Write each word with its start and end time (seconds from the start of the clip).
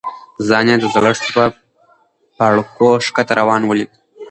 ځان 0.47 0.65
یې 0.71 0.75
د 0.81 0.85
زړښت 0.93 1.25
په 1.35 1.43
پاړکو 2.37 2.87
ښکته 3.05 3.33
روان 3.39 3.61
ولید. 3.65 3.91